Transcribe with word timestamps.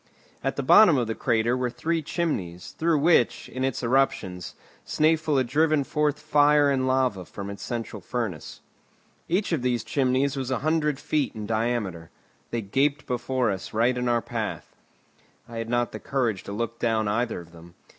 At 0.43 0.55
the 0.55 0.63
bottom 0.63 0.97
of 0.97 1.05
the 1.05 1.13
crater 1.13 1.55
were 1.55 1.69
three 1.69 2.01
chimneys, 2.01 2.71
through 2.79 2.97
which, 2.97 3.47
in 3.49 3.63
its 3.63 3.83
eruptions, 3.83 4.55
Snæfell 4.83 5.37
had 5.37 5.45
driven 5.45 5.83
forth 5.83 6.17
fire 6.19 6.71
and 6.71 6.87
lava 6.87 7.23
from 7.23 7.51
its 7.51 7.61
central 7.61 8.01
furnace. 8.01 8.61
Each 9.29 9.51
of 9.51 9.61
these 9.61 9.83
chimneys 9.83 10.35
was 10.35 10.49
a 10.49 10.57
hundred 10.65 10.97
feet 10.99 11.35
in 11.35 11.45
diameter. 11.45 12.09
They 12.49 12.61
gaped 12.63 13.05
before 13.05 13.51
us 13.51 13.73
right 13.75 13.95
in 13.95 14.09
our 14.09 14.23
path. 14.23 14.75
I 15.47 15.57
had 15.57 15.69
not 15.69 15.91
the 15.91 15.99
courage 15.99 16.41
to 16.45 16.51
look 16.51 16.79
down 16.79 17.07
either 17.07 17.39
of 17.39 17.51
them. 17.51 17.75